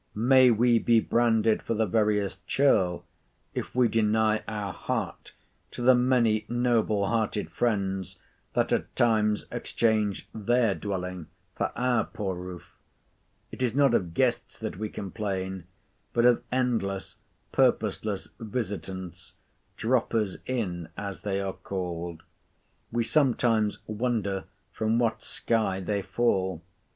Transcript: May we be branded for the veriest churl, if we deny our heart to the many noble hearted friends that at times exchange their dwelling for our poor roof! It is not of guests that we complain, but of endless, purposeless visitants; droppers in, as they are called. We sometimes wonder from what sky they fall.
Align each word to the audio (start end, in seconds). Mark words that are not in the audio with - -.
May 0.15 0.49
we 0.49 0.79
be 0.79 0.99
branded 0.99 1.61
for 1.61 1.75
the 1.75 1.85
veriest 1.85 2.43
churl, 2.47 3.05
if 3.53 3.75
we 3.75 3.87
deny 3.87 4.43
our 4.47 4.73
heart 4.73 5.33
to 5.69 5.83
the 5.83 5.93
many 5.93 6.43
noble 6.49 7.05
hearted 7.05 7.51
friends 7.51 8.17
that 8.53 8.71
at 8.71 8.95
times 8.95 9.45
exchange 9.51 10.27
their 10.33 10.73
dwelling 10.73 11.27
for 11.55 11.71
our 11.75 12.03
poor 12.03 12.33
roof! 12.35 12.65
It 13.51 13.61
is 13.61 13.75
not 13.75 13.93
of 13.93 14.15
guests 14.15 14.57
that 14.57 14.75
we 14.79 14.89
complain, 14.89 15.65
but 16.13 16.25
of 16.25 16.41
endless, 16.51 17.17
purposeless 17.51 18.29
visitants; 18.39 19.33
droppers 19.77 20.39
in, 20.47 20.89
as 20.97 21.19
they 21.19 21.39
are 21.39 21.53
called. 21.53 22.23
We 22.91 23.03
sometimes 23.03 23.77
wonder 23.85 24.45
from 24.73 24.97
what 24.97 25.21
sky 25.21 25.79
they 25.79 26.01
fall. 26.01 26.63